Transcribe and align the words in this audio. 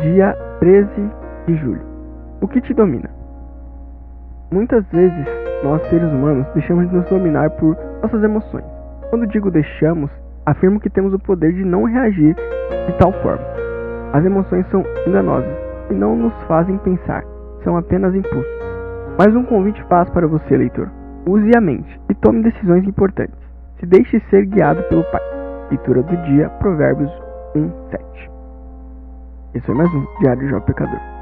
Dia 0.00 0.36
13 0.60 0.88
de 1.46 1.56
julho. 1.56 1.80
O 2.42 2.46
que 2.46 2.60
te 2.60 2.74
domina? 2.74 3.08
Muitas 4.52 4.84
vezes, 4.92 5.26
nós 5.64 5.80
seres 5.88 6.12
humanos 6.12 6.46
deixamos 6.52 6.88
de 6.90 6.94
nos 6.94 7.08
dominar 7.08 7.48
por 7.52 7.74
nossas 8.02 8.22
emoções. 8.22 8.64
Quando 9.08 9.26
digo 9.26 9.50
deixamos, 9.50 10.10
afirmo 10.44 10.78
que 10.80 10.90
temos 10.90 11.14
o 11.14 11.18
poder 11.18 11.54
de 11.54 11.64
não 11.64 11.84
reagir 11.84 12.34
de 12.34 12.92
tal 12.98 13.10
forma. 13.22 13.42
As 14.12 14.22
emoções 14.22 14.66
são 14.70 14.84
enganosas 15.06 15.50
e 15.90 15.94
não 15.94 16.14
nos 16.14 16.34
fazem 16.46 16.76
pensar, 16.78 17.24
são 17.64 17.78
apenas 17.78 18.14
impulsos. 18.14 18.56
Mas 19.18 19.34
um 19.34 19.44
convite 19.44 19.82
faz 19.84 20.10
para 20.10 20.26
você, 20.26 20.58
leitor. 20.58 20.90
Use 21.26 21.50
a 21.56 21.60
mente 21.60 21.98
e 22.10 22.14
tome 22.14 22.42
decisões 22.42 22.86
importantes. 22.86 23.38
Se 23.80 23.86
deixe 23.86 24.20
ser 24.28 24.44
guiado 24.44 24.82
pelo 24.84 25.04
Pai. 25.04 25.22
Leitura 25.70 26.02
do 26.02 26.16
dia, 26.24 26.50
Provérbios 26.60 27.10
1, 27.54 27.70
7. 27.90 28.35
Esse 29.56 29.64
foi 29.64 29.74
mais 29.74 29.90
um 29.94 30.06
Diário 30.20 30.42
de 30.42 30.50
Jó 30.50 30.60
Pecador. 30.60 31.15